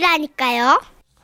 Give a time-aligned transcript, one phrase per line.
[0.00, 0.80] 것이라니까요.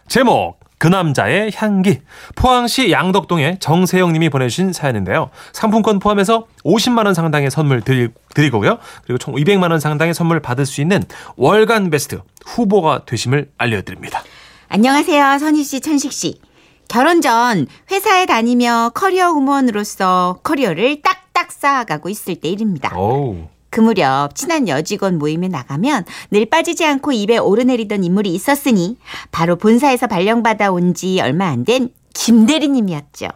[0.09, 2.01] 제목 그 남자의 향기
[2.35, 5.31] 포항시 양덕동의 정세영 님이 보내주신 사연인데요.
[5.53, 8.79] 상품권 포함해서 50만 원 상당의 선물 드릴, 드리 고요.
[9.05, 11.03] 그리고 총 200만 원 상당의 선물 받을 수 있는
[11.37, 14.23] 월간 베스트 후보가 되심을 알려드립니다.
[14.69, 16.41] 안녕하세요, 선희 씨, 천식 씨.
[16.89, 22.97] 결혼 전 회사에 다니며 커리어 우먼으로서 커리어를 딱딱 쌓아가고 있을 때 일입니다.
[22.97, 23.49] 오.
[23.77, 28.97] 그 무렵 친한 여직원 모임에 나가면 늘 빠지지 않고 입에 오르내리던 인물이 있었으니
[29.31, 33.27] 바로 본사에서 발령받아 온 지 얼마 안 된 김대리님이었죠.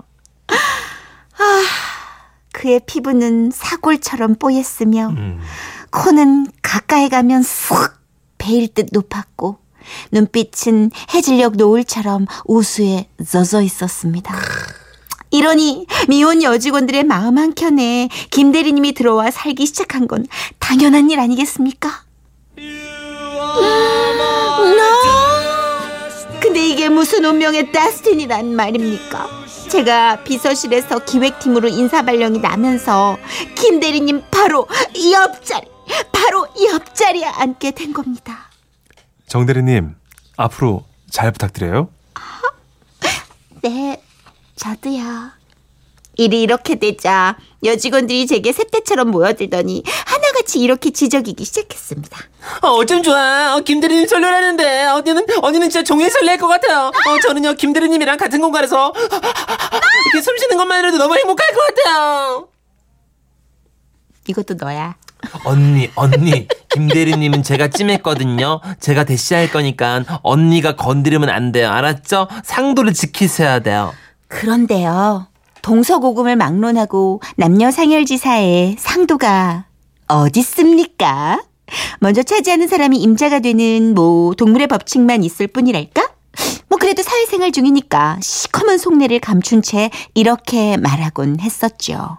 [0.48, 0.54] 아,
[2.52, 5.40] 그의 피부는 사골처럼 뽀였으며 음.
[5.90, 7.92] 코는 가까이 가면 쑥
[8.38, 9.58] 베일 듯 높았고
[10.12, 14.34] 눈빛은 해질녘 노을처럼 우수에 젖어 있었습니다.
[15.30, 20.26] 이러니 미혼 여직원들의 마음 한켠에 김 대리님이 들어와 살기 시작한 건
[20.58, 22.04] 당연한 일 아니겠습니까?
[24.76, 25.00] 나
[26.40, 29.28] 근데 이게 무슨 운명의 데스티니란 말입니까?
[29.68, 33.16] 제가 비서실에서 기획팀으로 인사 발령이 나면서
[33.54, 35.68] 김 대리님 바로 이 옆자리
[36.10, 38.50] 바로 이 옆자리에 앉게 된 겁니다.
[39.28, 39.94] 정 대리님
[40.36, 41.88] 앞으로 잘 부탁드려요.
[43.62, 44.02] 네,
[44.60, 45.30] 저도요.
[46.16, 52.18] 일이 이렇게 되자 여직원들이 제게 새떼처럼 모여들더니 하나같이 이렇게 지저귀기 시작했습니다.
[52.60, 53.54] 어, 어쩜 좋아.
[53.56, 56.88] 어, 김대리님 설레라는데 언니는 언니는 진짜 종일 설렐 것 같아요.
[56.88, 62.48] 어, 저는요 김대리님이랑 같은 공간에서 이렇게 숨 쉬는 것만으로도 너무 행복할 것 같아요.
[64.26, 64.96] 이것도 너야.
[65.44, 68.60] 언니, 언니, 김대리님은 제가 찜했거든요.
[68.78, 71.70] 제가 대시할 거니까 언니가 건드리면 안 돼요.
[71.70, 72.28] 알았죠?
[72.44, 73.92] 상도를 지키셔야 돼요.
[74.30, 75.26] 그런데요.
[75.62, 79.66] 동서고금을 막론하고 남녀 상열지사에 상도가
[80.06, 81.42] 어딨습니까?
[81.98, 86.08] 먼저 차지하는 사람이 임자가 되는 뭐 동물의 법칙만 있을 뿐이랄까?
[86.68, 92.16] 뭐 그래도 사회생활 중이니까 시커먼 속내를 감춘 채 이렇게 말하곤 했었죠.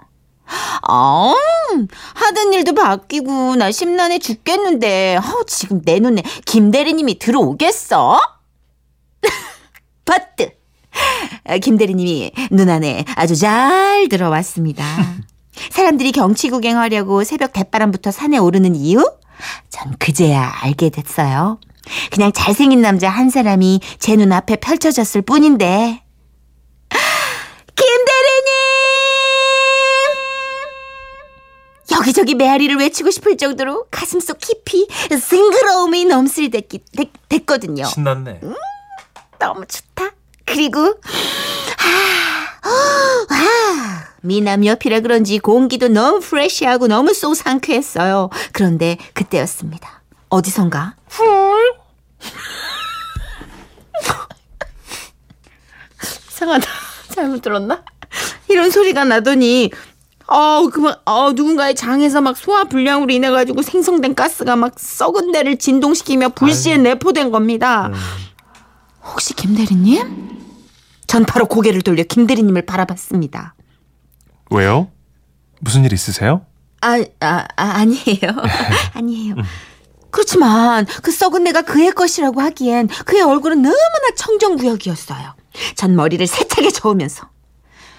[0.88, 1.36] 아,
[2.14, 8.20] 하던 일도 바뀌고 나 심란해 죽겠는데 어, 지금 내 눈에 김 대리님이 들어오겠어?
[10.06, 10.61] 버트 아,
[11.62, 14.84] 김 대리님이 눈 안에 아주 잘 들어왔습니다.
[15.72, 19.04] 사람들이 경치 구경하려고 새벽 대바람부터 산에 오르는 이유?
[19.70, 21.60] 전 그제야 알게 됐어요.
[22.12, 26.04] 그냥 잘생긴 남자 한 사람이 제 눈앞에 펼쳐졌을 뿐인데.
[27.76, 28.52] 김 대리님!
[31.92, 37.86] 여기저기 메아리를 외치고 싶을 정도로 가슴 속 깊이 싱그러움이 넘실댔기, 됐, 됐거든요.
[37.86, 38.40] 신났네.
[39.40, 40.12] 너무 좋다.
[40.52, 40.80] 그리고
[42.64, 48.30] 아, 아, 미남 옆이라 그런지 공기도 너무 프레시하고 너무 쏘 상쾌했어요.
[48.52, 50.02] 그런데 그때였습니다.
[50.30, 50.96] 어디선가
[56.32, 56.68] 이상하다.
[57.16, 57.84] 잘못 들었나?
[58.50, 59.72] 이런 소리가 나더니
[60.28, 65.58] 어, 그만, 어, 누군가의 장에서 막 소화 불량으로 인해 가지고 생성된 가스가 막 썩은 데를
[65.58, 67.92] 진동시키며 불시에 내포된 겁니다.
[69.04, 70.41] 혹시 김 대리님?
[71.12, 73.54] 전 바로 고개를 돌려 김 대리님을 바라봤습니다.
[74.50, 74.90] 왜요?
[75.60, 76.46] 무슨 일 있으세요?
[76.80, 78.32] 아, 아, 아 아니에요.
[78.96, 79.36] 아니에요.
[80.10, 85.36] 그렇지만 그 썩은 내가 그의 것이라고 하기엔 그의 얼굴은 너무나 청정구역이었어요.
[85.76, 87.28] 전 머리를 세차게 저으면서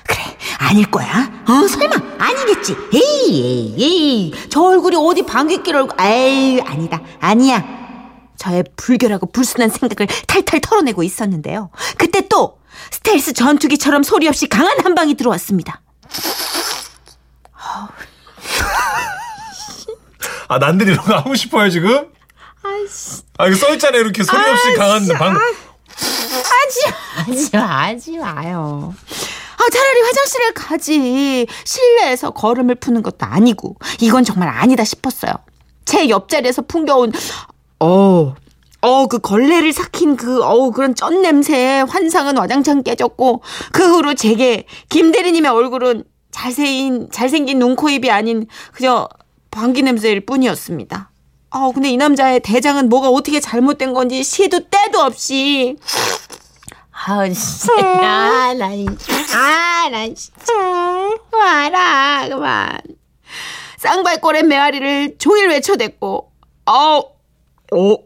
[0.06, 0.18] 그래
[0.60, 1.44] 아닐 거야.
[1.46, 2.74] 어 설마 아니겠지.
[2.94, 6.00] 에이 에이 에이 저 얼굴이 어디 방귀낄 얼굴.
[6.00, 7.81] 에이 아니다 아니야.
[8.42, 11.70] 저의 불결하고 불순한 생각을 탈탈 털어내고 있었는데요.
[11.96, 12.58] 그때 또
[12.90, 15.80] 스텔스 전투기처럼 소리 없이 강한 한 방이 들어왔습니다.
[20.48, 22.08] 아 난들 이런 거 하고 싶어요 지금?
[22.64, 23.22] 아이씨.
[23.38, 25.38] 아 이거 써있잖아요 이렇게 소리 없이 강한 방.
[27.24, 28.92] 하지 마, 하지 마요.
[29.56, 31.46] 아, 차라리 화장실에 가지.
[31.64, 33.76] 실내에서 걸음을 푸는 것도 아니고.
[34.00, 35.32] 이건 정말 아니다 싶었어요.
[35.84, 37.12] 제 옆자리에서 풍겨온,
[37.82, 38.34] 어,
[38.80, 43.42] 어, 그 걸레를 삭힌 그, 어우, 그런 쩐 냄새에 환상은 와장창 깨졌고,
[43.72, 49.08] 그 후로 제게 김대리님의 얼굴은 잘생긴, 잘생긴 눈, 코, 입이 아닌 그저
[49.50, 51.10] 방귀 냄새일 뿐이었습니다.
[51.50, 55.76] 아, 근데 이 남자의 대장은 뭐가 어떻게 잘못된 건지 시도 때도 없이.
[57.04, 60.52] 아우 진짜 나 진짜 아나 진짜
[61.30, 62.78] 그만아 그만.
[63.78, 66.30] 쌍발골의 메아리를 종일 외쳐댔고
[66.64, 67.12] 아우
[67.72, 67.96] 어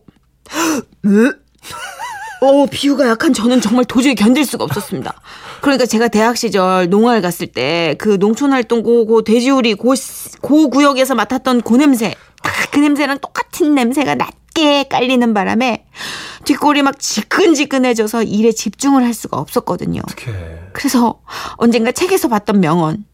[2.42, 5.14] 어, 비유가 약한 저는 정말 도저히 견딜 수가 없었습니다.
[5.62, 9.94] 그러니까 제가 대학 시절 농활 갔을 때 그 농촌 활동 고, 고 돼지우리 고,
[10.42, 12.14] 고 구역에서 맡았던 고 냄새.
[12.42, 14.16] 딱그 냄새랑 똑같은 냄새가
[14.56, 15.86] 깊게 깔리는 바람에
[16.44, 20.00] 뒷골이 막 지끈지끈해져서 일에 집중을 할 수가 없었거든요.
[20.08, 20.60] 어떡해.
[20.72, 21.20] 그래서
[21.56, 23.04] 언젠가 책에서 봤던 명언.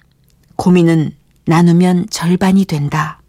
[0.56, 1.16] 고민은
[1.46, 3.21] 나누면 절반이 된다.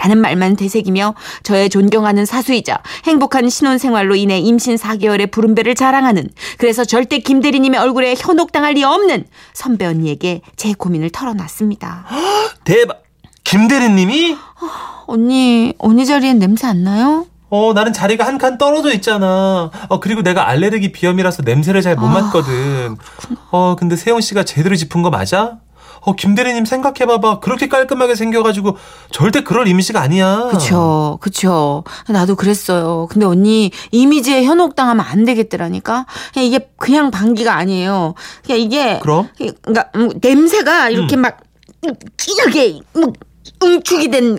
[0.00, 7.18] 라는 말만 되새기며 저의 존경하는 사수이자 행복한 신혼생활로 인해 임신 4개월의 부름배를 자랑하는 그래서 절대
[7.18, 12.06] 김대리님의 얼굴에 현혹당할 리 없는 선배 언니에게 제 고민을 털어놨습니다.
[12.64, 13.02] 대박.
[13.44, 14.36] 김대리님이?
[15.06, 17.26] 언니, 언니 자리엔 냄새 안 나요?
[17.48, 19.70] 어, 나는 자리가 한 칸 떨어져 있잖아.
[19.88, 22.96] 어, 그리고 내가 알레르기 비염이라서 냄새를 잘못 아, 맡거든.
[23.50, 25.58] 어, 근데 세영 씨가 제대로 짚은 거 맞아?
[26.02, 27.40] 어, 김대리님 생각해봐봐.
[27.40, 28.76] 그렇게 깔끔하게 생겨가지고
[29.10, 30.48] 절대 그럴 이미지가 아니야.
[30.50, 31.84] 그쵸, 그쵸.
[32.08, 33.06] 나도 그랬어요.
[33.10, 36.06] 근데 언니, 이미지에 현혹당하면 안 되겠더라니까?
[36.32, 38.14] 그냥 이게 그냥 방귀가 아니에요.
[38.44, 38.98] 그냥 이게.
[39.00, 39.28] 그럼?
[39.36, 41.38] 그러니까, 음, 냄새가 이렇게 막,
[42.16, 43.12] 진하게, 음,
[43.62, 44.38] 응축이 된,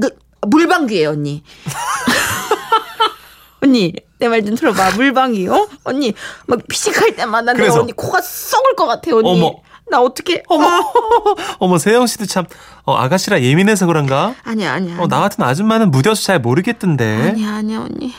[0.00, 0.10] 그,
[0.48, 1.42] 물방귀예요, 언니.
[3.62, 4.92] 언니, 내 말 좀 들어봐.
[4.92, 5.68] 물방귀요?
[5.84, 6.14] 언니,
[6.46, 7.80] 막 피식할 때마다 그래서?
[7.80, 9.30] 언니 코가 썩을 것 같아, 언니.
[9.30, 9.52] 어머.
[9.88, 10.80] 나 어떻게, 어머, 아,
[11.60, 12.44] 어머, 세영 씨도 참,
[12.84, 14.34] 어, 아가씨라 예민해서 그런가?
[14.42, 14.98] 아니야, 아니야.
[14.98, 17.30] 어, 나 같은 아줌마는 무뎌서 잘 모르겠던데.
[17.30, 18.12] 아니야, 아니야, 언니.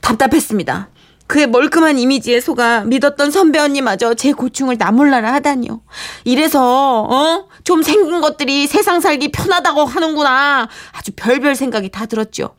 [0.00, 0.90] 답답했습니다.
[1.26, 5.80] 그의 멀끔한 이미지에 속아 믿었던 선배 언니마저 제 고충을 나몰라라 하다니요.
[6.24, 7.48] 이래서 어?
[7.64, 10.68] 좀 생긴 것들이 세상 살기 편하다고 하는구나.
[10.92, 12.54] 아주 별별 생각이 다 들었죠.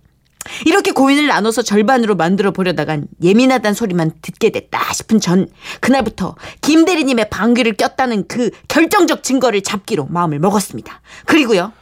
[0.65, 5.47] 이렇게 고민을 나눠서 절반으로 만들어 보려다간 예민하단 소리만 듣게 됐다 싶은 전
[5.81, 11.01] 그날부터 김 대리님의 방귀를 꼈다는 그 결정적 증거를 잡기로 마음을 먹었습니다.
[11.25, 11.74] 그리고요.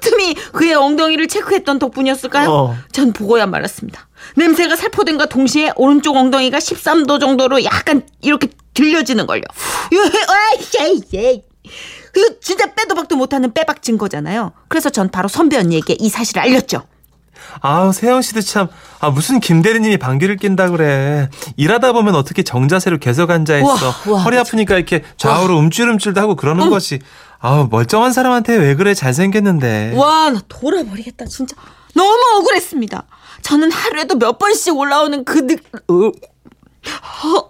[0.00, 2.50] 틈틈이 그의 엉덩이를 체크했던 덕분이었을까요?
[2.50, 2.76] 어.
[2.92, 4.08] 전 보고야 말았습니다.
[4.36, 9.42] 냄새가 살포된과 동시에 오른쪽 엉덩이가 13도 정도로 약간 이렇게 들려지는 걸요.
[12.12, 14.52] 그 진짜 빼도 박도 못하는 빼박 증거잖아요.
[14.68, 16.82] 그래서 전 바로 선배 언니에게 이 사실을 알렸죠.
[17.60, 18.68] 아우, 세영 씨도 참,
[19.00, 21.28] 아, 무슨 김 대리님이 방귀를 낀다 그래.
[21.56, 23.66] 일하다 보면 어떻게 정자세로 계속 앉아 있어.
[23.66, 27.00] 우와, 우와, 허리 아프니까 이렇게 좌우로 움찔움찔도 하고 그러는 거지.
[27.38, 28.94] 아우, 멀쩡한 사람한테 왜 그래?
[28.94, 29.94] 잘생겼는데.
[29.96, 31.56] 와, 나 돌아버리겠다, 진짜.
[31.94, 33.04] 너무 억울했습니다.
[33.42, 35.54] 저는 하루에도 몇 번씩 올라오는 그 느,
[35.88, 36.12] 어,
[37.26, 37.49] 어,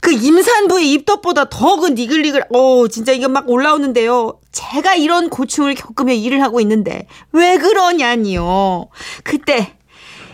[0.00, 4.38] 그 임산부의 입덧보다 더 그 니글니글, 어, 진짜 이거 막 올라오는데요.
[4.52, 8.88] 제가 이런 고충을 겪으며 일을 하고 있는데, 왜 그러냐니요.
[9.24, 9.74] 그때,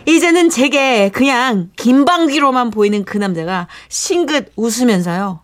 [0.07, 5.41] 이제는 제게 그냥 김방귀로만 보이는 그 남자가 싱긋 웃으면서요.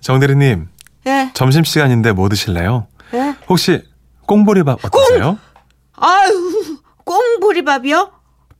[0.00, 0.68] 정대리님,
[1.06, 2.86] 예, 점심시간인데 뭐 드실래요?
[3.14, 3.34] 예.
[3.48, 3.82] 혹시
[4.26, 5.38] 꽁보리밥 어떠세요?
[5.96, 8.10] 아유, 꽁보리밥이요?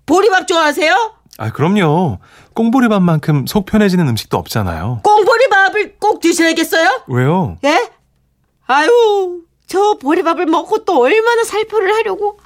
[0.07, 1.15] 보리밥 좋아하세요?
[1.39, 2.19] 아, 그럼요.
[2.55, 5.01] 꽁보리밥만큼 속 편해지는 음식도 없잖아요.
[5.05, 7.05] 꽁보리밥을 꼭 드셔야겠어요?
[7.09, 7.59] 왜요?
[7.65, 7.91] 예?
[8.67, 12.39] 아유, 저 보리밥을 먹고 또 얼마나 살포를 하려고.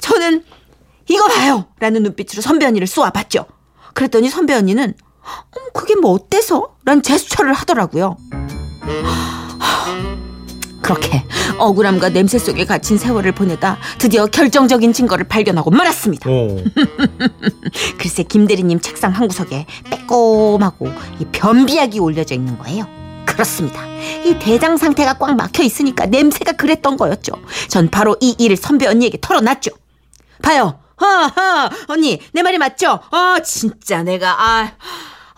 [0.00, 0.44] 저는
[1.08, 1.66] 이거 봐요!
[1.78, 3.46] 라는 눈빛으로 선배 언니를 쏘아봤죠.
[3.94, 6.76] 그랬더니 선배 언니는, 음, 그게 뭐 어때서?
[6.84, 8.16] 라는 제스처를 하더라고요.
[10.82, 11.24] 그렇게
[11.58, 16.28] 억울함과 냄새 속에 갇힌 세월을 보내다 드디어 결정적인 증거를 발견하고 말았습니다.
[16.28, 16.62] 오.
[17.98, 20.88] 글쎄 김대리님 책상 한 구석에 빼꼼하고
[21.20, 22.86] 이 변비약이 올려져 있는 거예요.
[23.24, 23.80] 그렇습니다.
[24.24, 27.32] 이 대장 상태가 꽉 막혀 있으니까 냄새가 그랬던 거였죠.
[27.68, 29.70] 전 바로 이 일을 선배 언니에게 털어놨죠.
[30.42, 30.78] 봐요.
[30.96, 33.00] 하하 언니 내 말이 맞죠?
[33.10, 34.72] 아 진짜 내가 아,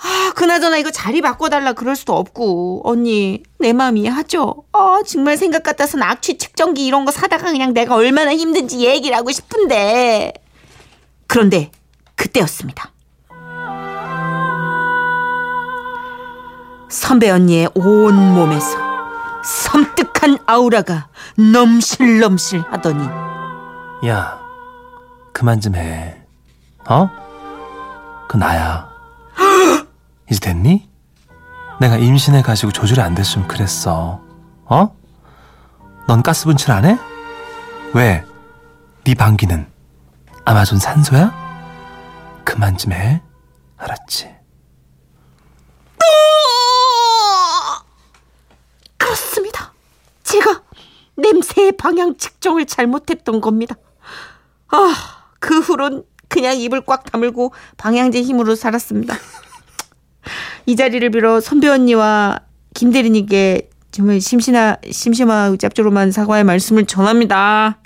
[0.05, 4.65] 아 그나저나 이거 자리 바꿔달라 그럴 수도 없고 언니 내 마음 이해하죠?
[4.73, 9.33] 아 정말 생각 같아서 악취 측정기 이런 거 사다가 그냥 내가 얼마나 힘든지 얘기를 하고
[9.33, 10.35] 싶은데
[11.27, 11.71] 그런데
[12.17, 12.91] 그때였습니다.
[16.91, 18.79] 선배 언니의 온 몸에서
[19.43, 23.05] 섬뜩한 아우라가 넘실넘실 하더니
[24.07, 24.39] 야,
[25.33, 26.15] 그만 좀 해.
[26.89, 27.09] 어?
[28.29, 28.93] 그 나야.
[30.31, 30.89] 이제 됐니?
[31.81, 34.21] 내가 임신해 가지고 조절이 안 됐으면 그랬어.
[34.65, 34.97] 어?
[36.07, 36.99] 넌 가스 분출 안 해?
[37.95, 38.25] 왜?
[39.05, 39.67] 네 방귀는
[40.45, 41.33] 아마존 산소야?
[42.45, 43.23] 그만 좀 해.
[43.77, 44.35] 알았지?
[48.97, 49.73] 그렇습니다.
[50.23, 50.63] 제가
[51.17, 53.75] 냄새의 방향 측정을 잘못했던 겁니다.
[54.69, 54.95] 아,
[55.39, 59.15] 그 후론 그냥 입을 꽉 다물고 방향제 힘으로 살았습니다.
[60.67, 62.41] 이 자리를 빌어 선배 언니와
[62.75, 67.79] 김 대리님께 정말 심심하, 심심하고 짭조름한 사과의 말씀을 전합니다.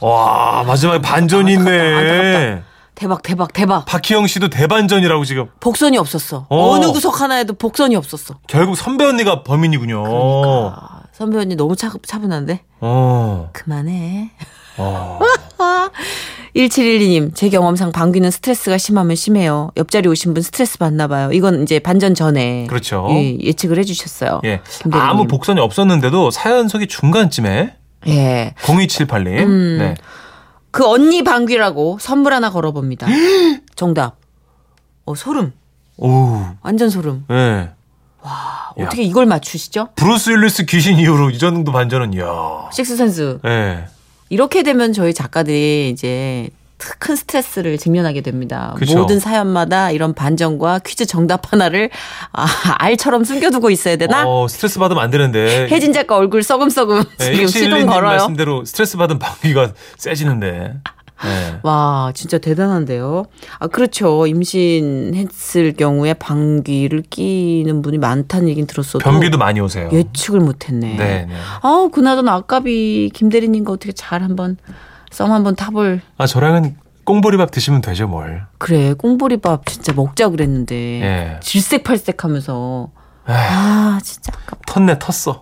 [0.00, 2.62] 와, 마지막에 반전이 아, 있네.
[2.94, 3.84] 대박 대박 대박.
[3.84, 5.46] 박희영 씨도 대반전이라고 지금.
[5.60, 6.46] 복선이 없었어.
[6.48, 6.56] 어.
[6.70, 6.78] 어.
[6.78, 8.34] 느 구석 하나에도 복선이 없었어.
[8.48, 10.02] 결국 선배 언니가 범인이군요.
[10.02, 13.50] 그러니까 선배 언니 너무 차, 차분한데 어.
[13.52, 14.30] 그만해.
[14.78, 15.20] 어.
[16.56, 19.70] 1712님, 제 경험상 방귀는 스트레스가 심하면 심해요.
[19.76, 21.30] 옆자리 오신 분 스트레스 받나 봐요.
[21.32, 23.06] 이건 이제 반전 전에 그렇죠.
[23.10, 24.42] 예, 예측을 해주셨어요.
[24.44, 24.60] 예.
[24.82, 25.08] 김대리님.
[25.10, 27.76] 아무 복선이 없었는데도 사연석이 중간쯤에
[28.08, 28.54] 예.
[28.58, 29.38] 0278님.
[29.40, 29.76] 음.
[29.78, 29.94] 네.
[30.70, 33.06] 그 언니 방귀라고 선물 하나 걸어봅니다.
[33.74, 34.16] 정답.
[35.06, 35.52] 어, 소름.
[35.96, 36.38] 오.
[36.62, 37.24] 완전 소름.
[37.30, 37.70] 예.
[38.22, 39.88] 아, 어떻게 이걸 맞추시죠?
[39.96, 42.26] 브루스 윌리스 귀신 이후로 이 정도 반전은 이야.
[42.72, 43.38] 식스센스.
[43.46, 43.86] 예.
[44.32, 46.48] 이렇게 되면 저희 작가들이 이제
[46.98, 48.74] 큰 스트레스를 직면하게 됩니다.
[48.78, 48.98] 그쵸.
[48.98, 51.90] 모든 사연마다 이런 반전과 퀴즈 정답 하나를
[52.32, 52.46] 아,
[52.78, 54.24] 알처럼 숨겨두고 있어야 되나?
[54.26, 55.68] 어, 스트레스 받으면 안 되는데.
[55.70, 58.10] 혜진 작가 얼굴 썩음썩음 네, 지금 시동 1712님 걸어요.
[58.12, 60.76] 말씀대로 스트레스 받은 방귀가 세지는데.
[61.24, 61.58] 예.
[61.62, 63.24] 와, 진짜 대단한데요.
[63.58, 64.26] 아, 그렇죠.
[64.26, 69.88] 임신했을 경우에 방귀를 끼는 분이 많다는 얘기는 들었어도 변비도 많이 오세요.
[69.92, 70.96] 예측을 못했네.
[70.96, 71.34] 네, 네.
[71.62, 74.56] 아우, 그나저나 아까비 김대리님과 어떻게 잘 한번
[75.10, 76.00] 썸 한번 타볼.
[76.18, 78.46] 아, 저랑은 꽁보리밥 드시면 되죠, 뭘.
[78.58, 81.40] 그래, 꽁보리밥 진짜 먹자 그랬는데 예.
[81.40, 82.90] 질색팔색 하면서
[83.28, 83.36] 에휴.
[83.36, 84.74] 아, 진짜 아깝다.
[84.74, 85.40] 텄네, 텄어.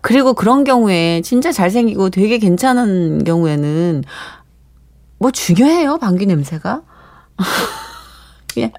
[0.00, 4.02] 그리고 그런 경우에 진짜 잘생기고 되게 괜찮은 경우에는
[5.22, 6.82] 뭐 중요해요 방귀 냄새가
[8.58, 8.72] 예.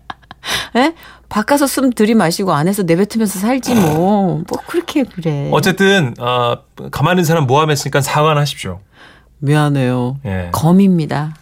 [0.75, 0.93] 예?
[1.29, 4.43] 바꿔서 숨 들이마시고 안에서 내뱉으면서 살지 뭐.
[4.47, 5.49] 뭐 그렇게 그래.
[5.51, 6.57] 어쨌든, 어,
[6.91, 8.81] 가만히 있는 사람 모함했으니까 사과는 하십시오.
[9.39, 10.19] 미안해요.
[10.25, 10.49] 예.
[10.51, 11.33] 검입니다.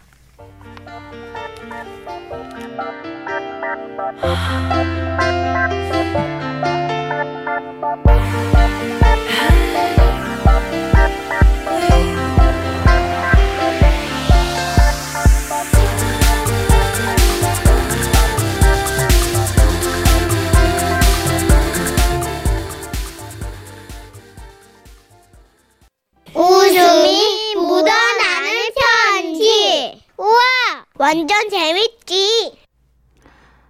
[31.12, 32.54] 완전 재밌지.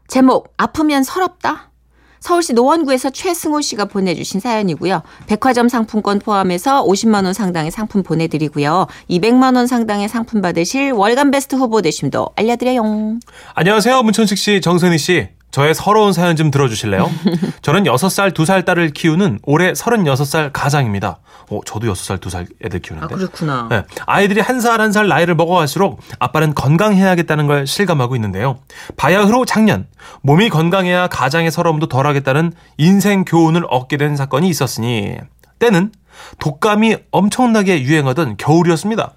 [0.08, 1.72] 제목 아프면 서럽다.
[2.20, 5.02] 서울시 노원구에서 최승호 씨가 보내주신 사연이고요.
[5.26, 8.86] 백화점 상품권 포함해서 50만 원 상당의 상품 보내드리고요.
[9.10, 13.18] 200만 원 상당의 상품 받으실 월간 베스트 후보 되심도 알려드려요.
[13.56, 14.04] 안녕하세요.
[14.04, 15.30] 문천식 씨, 정선희 씨.
[15.52, 17.10] 저의 서러운 사연 좀 들어주실래요?
[17.62, 21.20] 저는 6살, 2살 딸을 키우는 올해 36살 가장입니다.
[21.50, 23.14] 어, 저도 6살, 2살 애들 키우는데.
[23.16, 23.68] 그렇구나.
[23.70, 28.60] 네, 아이들이 한살 한 살 나이를 먹어갈수록 아빠는 건강해야겠다는 걸 실감하고 있는데요.
[28.98, 29.88] 바야흐로 작년
[30.22, 35.18] 몸이 건강해야 가장의 서러움도 덜하겠다는 인생 교훈을 얻게 된 사건이 있었으니
[35.60, 35.92] 때는
[36.40, 39.12] 독감이 엄청나게 유행하던 겨울이었습니다.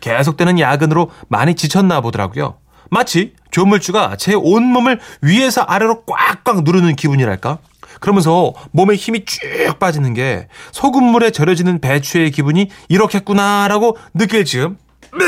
[0.00, 2.58] 계속되는 야근으로 많이 지쳤나 보더라고요.
[2.90, 7.58] 마치 조물주가 제 온몸을 위에서 아래로 꽉꽉 누르는 기분이랄까?
[8.00, 9.40] 그러면서 몸에 힘이 쭉
[9.78, 14.76] 빠지는 게 소금물에 절여지는 배추의 기분이 이렇겠구나라고 느낄 즈음.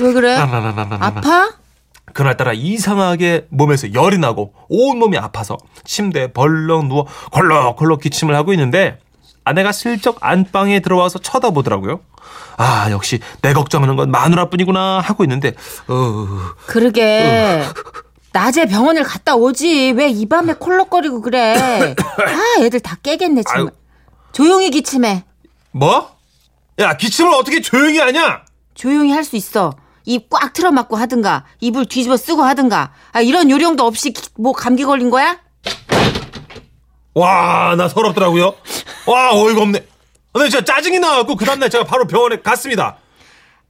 [0.00, 0.36] 왜 그래?
[1.00, 1.50] 아파?
[2.12, 8.98] 그날따라 이상하게 몸에서 열이 나고 온몸이 아파서 침대에 벌렁 누워 걸럭걸럭 기침을 하고 있는데
[9.46, 12.00] 아내가 슬쩍 안방에 들어와서 쳐다보더라고요.
[12.56, 15.54] 아 역시 내 걱정하는 건 마누라뿐이구나 하고 있는데
[15.86, 16.26] 어,
[16.66, 17.62] 그러게.
[18.32, 19.92] 낮에 병원을 갔다 오지.
[19.92, 21.94] 왜 이 밤에 콜록거리고 그래.
[21.96, 23.60] 아, 애들 다 깨겠네, 정말.
[23.62, 23.70] 아유.
[24.32, 25.24] 조용히 기침해.
[25.70, 26.10] 뭐?
[26.80, 28.42] 야 기침을 어떻게 조용히 하냐?
[28.74, 29.72] 조용히 할 수 있어.
[30.04, 32.92] 입 꽉 틀어막고 하든가, 입을 뒤집어 쓰고 하든가.
[33.12, 35.38] 아, 이런 요령도 없이 기- 뭐 감기 걸린 거야?
[37.16, 38.54] 와 나 서럽더라고요.
[39.06, 39.84] 와 어이가 없네.
[40.32, 42.96] 근데 진짜 짜증이 나갖고 그 다음날 제가 바로 병원에 갔습니다.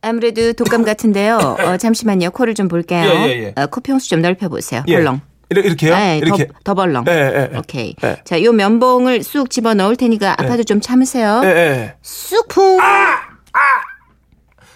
[0.02, 1.36] 아무래도 독감 같은데요.
[1.60, 2.30] 어, 잠시만요.
[2.32, 3.04] 코를 좀 볼게요.
[3.08, 3.60] 예, 예, 예.
[3.62, 4.82] 어, 코피 홍수 좀 넓혀보세요.
[4.88, 4.96] 예.
[4.96, 5.20] 벌렁.
[5.48, 5.94] 이렇게, 이렇게 요?
[5.96, 6.46] 네, 이렇게.
[6.48, 7.04] 더, 더 벌렁.
[7.08, 7.58] 예, 예, 예.
[7.58, 7.94] 오케이.
[8.02, 8.16] 예.
[8.24, 11.40] 자, 요 면봉을 쑥 집어 넣을 테니까 아파도 좀 참으세요.
[11.44, 11.94] 예, 예.
[12.02, 12.78] 쑥 쿵.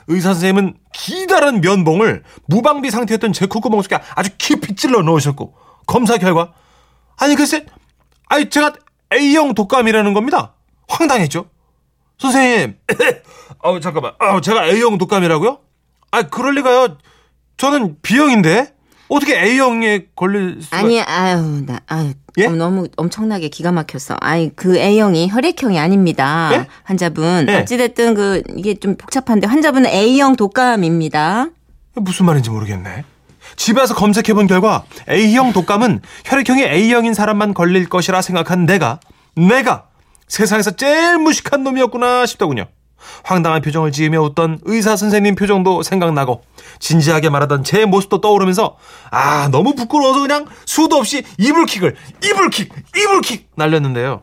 [0.06, 5.54] 의사 선생님은 기다란 면봉을 무방비 상태였던 제 콧구멍 속에 아주 깊이 찔러 넣으셨고
[5.86, 6.52] 검사 결과
[7.16, 7.66] 아니 글쎄
[8.30, 8.72] 아니 제가
[9.12, 10.54] A형 독감이라는 겁니다.
[10.88, 11.46] 황당했죠.
[12.18, 12.76] 선생님,
[13.62, 15.58] 아우 잠깐만, 아우 제가 A형 독감이라고요?
[16.12, 16.96] 아 그럴 리가요.
[17.56, 18.72] 저는 B형인데
[19.08, 20.78] 어떻게 A형에 걸릴 수가?
[20.78, 22.46] 아니, 아유, 나, 아유, 예?
[22.46, 24.16] 어, 너무 엄청나게 기가 막혔어.
[24.20, 26.50] 아니, 그 A형이 혈액형이 아닙니다.
[26.52, 26.66] 예?
[26.84, 27.46] 환자분.
[27.48, 27.56] 예.
[27.56, 31.48] 어찌됐든 그, 이게 좀 복잡한데, 환자분은 A형 독감입니다.
[31.96, 33.04] 무슨 말인지 모르겠네.
[33.60, 39.00] 집에 와서 검색해본 결과 A형 독감은 혈액형이 A형인 사람만 걸릴 것이라 생각한 내가
[39.36, 39.84] 내가
[40.28, 42.68] 세상에서 제일 무식한 놈이었구나 싶더군요.
[43.22, 46.42] 황당한 표정을 지으며 웃던 의사 선생님 표정도 생각나고
[46.78, 48.78] 진지하게 말하던 제 모습도 떠오르면서
[49.10, 54.22] 아 너무 부끄러워서 그냥 수도 없이 이불킥을 이불킥 이불킥 날렸는데요.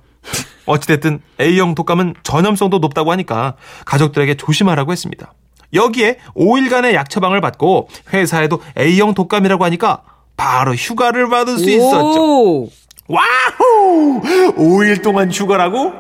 [0.66, 5.32] 어찌됐든 A형 독감은 전염성도 높다고 하니까 가족들에게 조심하라고 했습니다.
[5.74, 10.02] 여기에 5일간의 약 처방을 받고 회사에도 A형 독감이라고 하니까
[10.36, 12.64] 바로 휴가를 받을 수 있었죠.
[12.64, 12.70] 오.
[13.10, 14.22] 와우!
[14.58, 15.94] 5일 동안 휴가라고?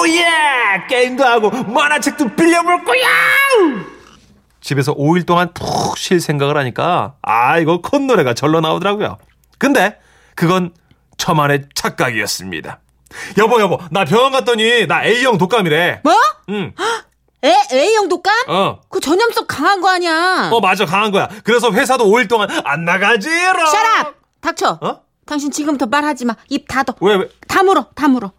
[0.00, 0.24] 오예!
[0.88, 3.06] 게임도 하고 만화책도 빌려볼 거야!
[4.60, 9.18] 집에서 5일 동안 푹 쉴 생각을 하니까 아 이거 콧노래가 절로 나오더라고요.
[9.58, 9.98] 근데
[10.34, 10.72] 그건
[11.16, 12.80] 저만의 착각이었습니다.
[13.38, 16.00] 여보 여보 나 병원 갔더니 나 A형 독감이래.
[16.04, 16.12] 뭐?
[16.50, 16.72] 응.
[17.44, 18.34] 에, A형 독감?
[18.48, 18.80] 어.
[18.88, 20.50] 그 전염성 강한 거 아니야.
[20.52, 21.28] 어 맞아 강한 거야.
[21.44, 23.66] 그래서 회사도 5일 동안 안 나가지라.
[23.66, 24.14] 샤랍!
[24.40, 24.78] 닥쳐.
[24.82, 25.00] 어?
[25.24, 26.34] 당신 지금부터 말하지 마.
[26.48, 26.94] 입 닫어.
[27.00, 27.28] 왜 왜?
[27.46, 27.86] 다 물어.
[27.94, 28.32] 다 물어.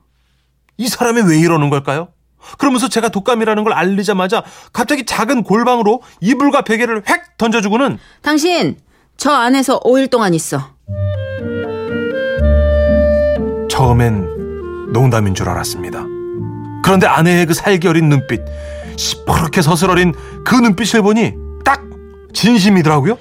[0.78, 2.10] 이 사람이 왜 이러는 걸까요?
[2.58, 8.78] 그러면서 제가 독감이라는 걸 알리자마자 갑자기 작은 골방으로 이불과 베개를 획 던져주고는 당신
[9.18, 10.58] 저 안에서 5일 동안 있어.
[13.70, 16.00] 처음엔 농담인 줄 알았습니다.
[16.84, 18.42] 그런데 아내의 그 살기 어린 눈빛,
[19.00, 20.14] 시퍼렇게 서슬어린
[20.44, 21.82] 그 눈빛을 보니 딱
[22.34, 23.18] 진심이더라고요.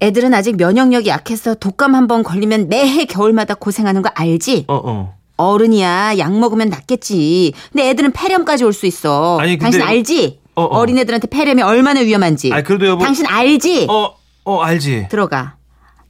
[0.00, 4.64] 애들은 아직 면역력이 약해서 독감 한 번 걸리면 매해 겨울마다 고생하는 거 알지?
[4.68, 5.14] 어, 어.
[5.36, 7.52] 어른이야 약 먹으면 낫겠지.
[7.72, 9.38] 근데 애들은 폐렴까지 올 수 있어.
[9.38, 10.40] 아니, 근데- 당신 알지?
[10.56, 10.84] 어, 어.
[10.84, 12.52] 린애들한테 폐렴이 얼마나 위험한지.
[12.52, 13.86] 아니, 그래도 여보- 당신 알지?
[13.88, 14.14] 어,
[14.44, 15.06] 어, 알지.
[15.10, 15.56] 들어가.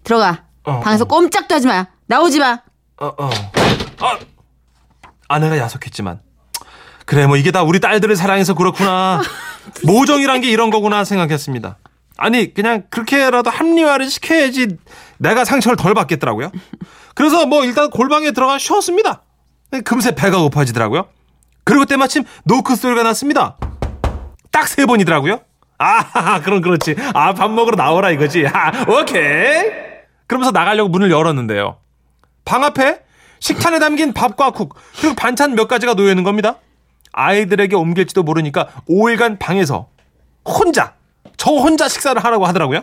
[0.02, 0.44] 들어가.
[0.64, 1.86] 어, 방에서 꼼짝도 하지 마.
[2.06, 2.60] 나오지 마.
[3.00, 3.30] 어, 어.
[4.00, 4.18] 아,
[5.28, 6.20] 아내가 야속했지만.
[7.08, 9.22] 그래, 뭐 이게 다 우리 딸들을 사랑해서 그렇구나.
[9.82, 11.78] 모정이란 게 이런 거구나 생각했습니다.
[12.18, 14.76] 아니, 그냥 그렇게라도 합리화를 시켜야지
[15.16, 16.52] 내가 상처를 덜 받겠더라고요.
[17.14, 19.22] 그래서 뭐 일단 골방에 들어가 쉬었습니다.
[19.86, 21.06] 금세 배가 고파지더라고요.
[21.64, 23.56] 그리고 때마침 노크 소리가 났습니다.
[24.52, 25.40] 딱 세 번이더라고요.
[25.78, 26.94] 아, 그럼 그렇지.
[27.14, 28.46] 아, 밥 먹으러 나오라 이거지.
[28.46, 29.62] 아, 오케이.
[30.26, 31.78] 그러면서 나가려고 문을 열었는데요.
[32.44, 33.00] 방 앞에
[33.40, 36.56] 식찬에 담긴 밥과 국 그리고 반찬 몇 가지가 놓여 있는 겁니다.
[37.18, 39.88] 아이들에게 옮길지도 모르니까 5일간 방에서
[40.44, 40.94] 혼자
[41.36, 42.82] 저 혼자 식사를 하라고 하더라고요.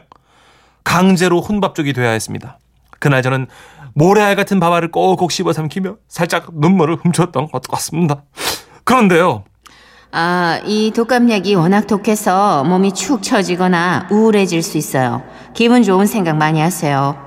[0.84, 2.60] 강제로 혼밥족이 돼야 했습니다.
[3.00, 3.48] 그날 저는
[3.94, 8.24] 모래알 같은 밥알을 꼭꼭 씹어 삼키며 살짝 눈물을 훔쳤던 것 같습니다.
[8.84, 9.46] 그런데요.
[10.12, 15.24] 아, 이 독감약이 워낙 독해서 몸이 축 처지거나 우울해질 수 있어요.
[15.54, 17.18] 기분 좋은 생각 많이 하세요.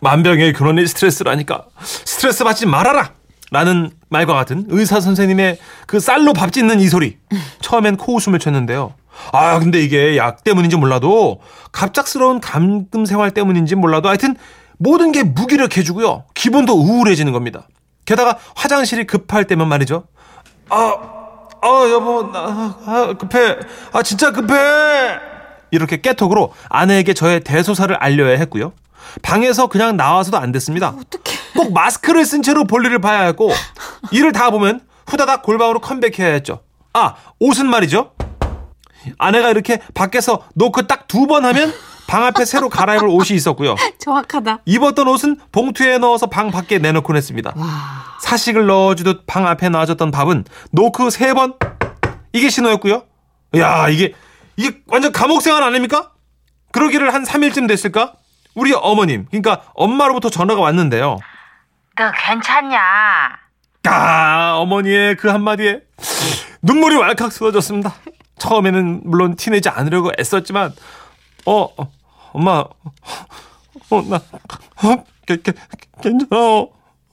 [0.00, 3.10] 만병의 근원이 스트레스라니까 스트레스 받지 말아라
[3.54, 7.18] 라는 말과 같은 의사 선생님의 그 쌀로 밥 짓는 이 소리.
[7.60, 8.94] 처음엔 코웃음을 쳤는데요.
[9.32, 11.40] 아 근데 이게 약 때문인지 몰라도
[11.70, 14.34] 갑작스러운 감금 생활 때문인지 몰라도 하여튼
[14.76, 16.24] 모든 게 무기력해지고요.
[16.34, 17.68] 기분도 우울해지는 겁니다.
[18.06, 20.02] 게다가 화장실이 급할 때면 말이죠.
[20.70, 20.94] 아,
[21.62, 23.56] 아 여보 나 아, 급해.
[23.92, 24.54] 아 진짜 급해.
[25.70, 28.72] 이렇게 깨톡으로 아내에게 저의 대소사를 알려야 했고요.
[29.22, 30.92] 방에서 그냥 나와서도 안 됐습니다.
[31.56, 33.50] 꼭 마스크를 쓴 채로 볼일을 봐야 했고
[34.10, 36.60] 일을 다 보면 후다닥 골방으로 컴백해야 했죠.
[36.92, 38.12] 아 옷은 말이죠.
[39.18, 41.72] 아내가 이렇게 밖에서 노크 딱 두 번 하면
[42.06, 43.76] 방 앞에 새로 갈아입을 옷이 있었고요.
[43.98, 44.60] 정확하다.
[44.66, 47.54] 입었던 옷은 봉투에 넣어서 방 밖에 내놓곤 했습니다.
[48.20, 51.54] 사식을 넣어주듯 방 앞에 놔줬던 밥은 노크 세 번
[52.32, 53.02] 이게 신호였고요.
[53.56, 54.12] 야 이게
[54.56, 56.10] 이게 완전 감옥 생활 아닙니까?
[56.72, 58.14] 그러기를 한 3일쯤 됐을까?
[58.54, 61.18] 우리 어머님 그러니까 엄마로부터 전화가 왔는데요.
[61.96, 62.80] 너 괜찮냐?
[63.86, 65.80] 아 어머니의 그 한마디에
[66.62, 67.94] 눈물이 왈칵 쏟아졌습니다.
[68.38, 70.72] 처음에는 물론 티내지 않으려고 애썼지만
[71.46, 71.92] 어, 어,
[72.32, 72.64] 엄마
[73.90, 75.52] 어 나 어, 게, 게,
[76.02, 76.36] 괜찮아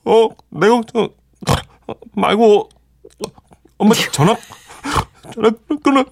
[0.04, 1.08] 어 내 걱정
[2.14, 2.68] 말고
[3.78, 4.34] 엄마 전화
[5.32, 5.50] 전화
[5.82, 6.04] 끊어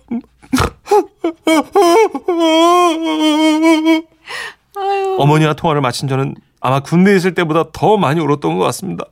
[5.19, 9.05] 어머니와 통화를 마친 저는 아마 군대에 있을 때보다 더 많이 울었던 것 같습니다.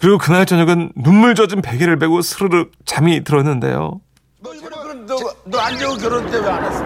[0.00, 4.00] 그리고 그날 저녁은 눈물 젖은 베개를 베고 스르르 잠이 들었는데요.
[4.42, 6.84] 너 이번에 그럼 너, 너 안 재우 결혼 때 왜 안 했어?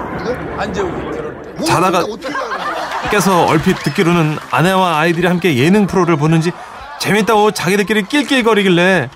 [0.59, 1.65] 안 재우 결혼 때.
[1.65, 2.05] 자다가
[3.11, 6.53] 깨서 얼핏 듣기로는 아내와 아이들이 함께 예능 프로를 보는지
[7.01, 9.09] 재밌다고 자기들끼리 낄낄거리길래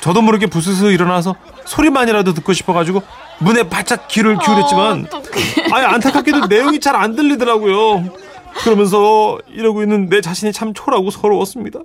[0.00, 3.02] 저도 모르게 부스스 일어나서 소리만이라도 듣고 싶어가지고
[3.38, 5.06] 문에 바짝 귀를 기울였지만
[5.72, 8.04] 아예 안타깝게도 내용이 잘 안 들리더라고요.
[8.62, 11.80] 그러면서 이러고 있는 내 자신이 참 초라하고 서러웠습니다.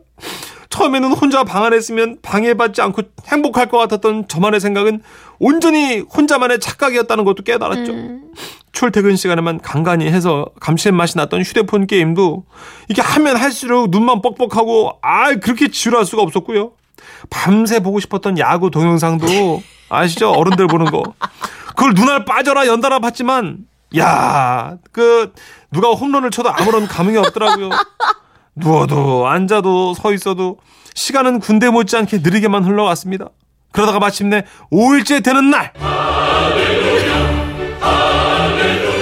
[0.70, 5.02] 처음에는 혼자 방 안에 있으면 방해받지 않고 행복할 것 같았던 저만의 생각은
[5.40, 7.94] 온전히 혼자만의 착각이었다는 것도 깨달았죠.
[8.72, 12.46] 출퇴근 시간에만 간간히 해서 감칠맛이 났던 휴대폰 게임도
[12.90, 16.72] 이게 하면 할수록 눈만 뻑뻑하고 아 그렇게 지루할 수가 없었고요.
[17.30, 20.32] 밤새 보고 싶었던 야구 동영상도 아시죠?
[20.32, 21.04] 어른들 보는 거.
[21.70, 23.60] 그걸 눈알 빠져라 연달아 봤지만
[23.98, 25.34] 야, 그
[25.72, 27.70] 누가 홈런을 쳐도 아무런 감흥이 없더라고요.
[28.56, 30.60] 누워도 앉아도 서 있어도
[30.94, 33.30] 시간은 군대 못지않게 느리게만 흘러갔습니다.
[33.72, 35.74] 그러다가 마침내 5일째 되는 날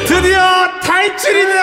[0.07, 0.39] 드디어
[0.81, 1.61] 탈출이다!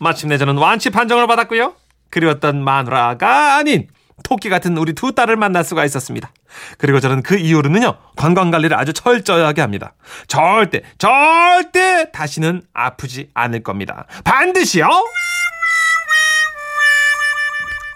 [0.00, 1.74] 마침내 저는 완치 판정을 받았고요.
[2.10, 3.88] 그리웠던 마누라가 아닌
[4.22, 6.30] 토끼 같은 우리 두 딸을 만날 수가 있었습니다.
[6.78, 9.94] 그리고 저는 그 이후로는요, 관광 관리를 아주 철저하게 합니다.
[10.26, 14.06] 절대, 절대 다시는 아프지 않을 겁니다.
[14.24, 14.88] 반드시요!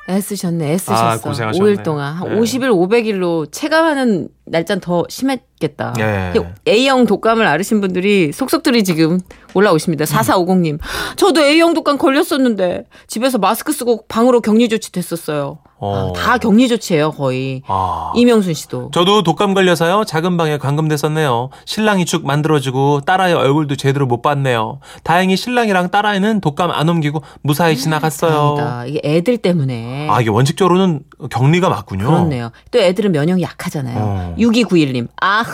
[0.09, 1.07] 애쓰셨네, 애쓰셨어.
[1.07, 1.65] 아, 고생하셨네.
[1.65, 2.15] 5일 동안.
[2.15, 2.41] 한 네.
[2.41, 5.95] 50일, 500일로 체감하는 날짜는 더 심했겠다.
[6.01, 6.33] 예.
[6.69, 9.21] A형 독감을 앓으신 분들이 속속들이 지금
[9.55, 10.05] 올라오십니다.
[10.05, 10.79] 4450님.
[11.17, 15.59] 저도 A형 독감 걸렸었는데 집에서 마스크 쓰고 방으로 격리 조치 됐었어요.
[15.83, 16.11] 어.
[16.11, 17.63] 아, 다 격리 조치예요, 거의.
[17.67, 18.13] 아.
[18.15, 18.91] 이명순 씨도.
[18.93, 20.05] 저도 독감 걸려서요.
[20.05, 21.49] 작은 방에 감금됐었네요.
[21.65, 24.81] 신랑이 죽 만들어주고 딸아이 얼굴도 제대로 못 봤네요.
[25.05, 28.57] 다행히 신랑이랑 딸아이는 독감 안 옮기고 무사히 지나갔어요.
[28.59, 28.87] 다행이다.
[28.87, 30.09] 이게 애들 때문에.
[30.11, 32.05] 아 이게 원칙적으로는 격리가 맞군요.
[32.05, 32.51] 그렇네요.
[32.71, 33.97] 또 애들은 면역이 약하잖아요.
[33.99, 34.35] 어.
[34.41, 35.09] 6291님.
[35.21, 35.45] 아,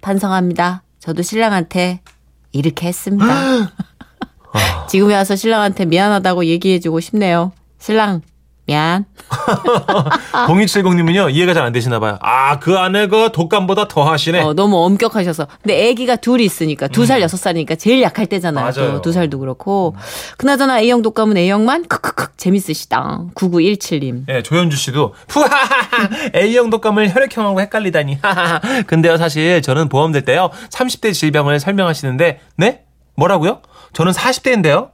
[0.00, 0.82] 반성합니다.
[1.00, 2.00] 저도 신랑한테
[2.52, 3.26] 이렇게 했습니다.
[3.26, 3.72] 아.
[4.88, 7.52] 지금에 와서 신랑한테 미안하다고 얘기해주고 싶네요.
[7.78, 8.22] 신랑,
[8.70, 9.04] 미안.
[10.46, 12.16] 0270님은요 이해가 잘 안 되시나 봐요.
[12.22, 14.40] 아그 안에 그 독감보다 더 하시네.
[14.40, 15.46] 어, 너무 엄격하셔서.
[15.62, 18.64] 근데 애기가 둘이 있으니까 두 살 여섯 살이니까 제일 약할 때잖아요.
[18.66, 18.70] 음.
[18.74, 19.00] 맞아요.
[19.02, 19.94] 두 살도 그렇고.
[20.38, 23.24] 그나저나 A형 독감은 A형만 크크크 재밌으시다.
[23.34, 24.24] 9917님.
[24.30, 28.18] 예, 조현주 씨도 후하하하 A형 독감을 혈액형하고 헷갈리다니.
[28.22, 28.60] 하하하.
[28.86, 32.84] 근데요 사실 저는 보험 될 때요 30대 질병을 설명하시는데 네
[33.16, 33.60] 뭐라고요?
[33.92, 34.90] 저는 40대인데요.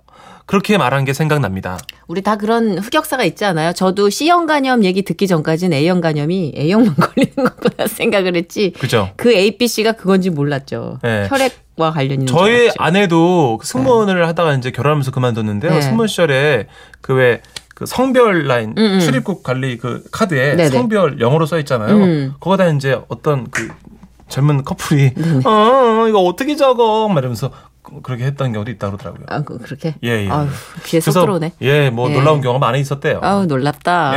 [0.46, 1.76] 그렇게 말한 게 생각납니다.
[2.06, 3.72] 우리 다 그런 흑역사가 있지 않아요?
[3.72, 8.72] 저도 C형 간염 얘기 듣기 전까지는 A형 간염이 A형만 걸리는 것구나 생각을 했지.
[8.78, 9.10] 그죠?
[9.16, 11.00] 그 A, B, C가 그건지 몰랐죠.
[11.02, 11.26] 네.
[11.28, 12.70] 혈액과 관련 있는 저희.
[12.78, 15.72] 아내도 그 승무원을 하다가 이제 결혼하면서 그만뒀는데요.
[15.72, 15.82] 네.
[15.82, 16.68] 승무원 시절에
[17.00, 17.42] 그왜
[17.74, 19.00] 그 성별 라인 음, 음.
[19.00, 20.70] 출입국 관리 그 카드에 네네.
[20.70, 21.94] 성별 영어로 써 있잖아요.
[21.96, 22.34] 음.
[22.38, 23.68] 거기다 이제 어떤 그
[24.28, 27.50] 젊은 커플이 네, 어 이거 어떻게 적어 말하면서
[28.02, 29.26] 그렇게 했던 경우도 있다 그러더라고요.
[29.28, 29.94] 아, 그- 그렇게?
[30.04, 30.30] 예, 예.
[30.30, 30.48] 아유,
[30.84, 31.52] 귀에 쏙 들어오네.
[31.62, 32.14] 예, 뭐 예.
[32.14, 33.20] 놀라운 경우가 많이 있었대요.
[33.22, 34.14] 아우, 놀랍다.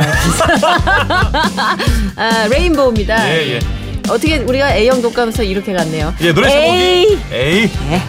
[2.16, 3.28] 아, 레인보우입니다.
[3.34, 3.58] 예, 예.
[4.08, 6.12] 어떻게 우리가 A형 독감에서 이렇게 갔네요.
[6.20, 7.06] 예, 노래 에이.
[7.06, 7.70] 제목이 에이.
[7.88, 8.02] 네.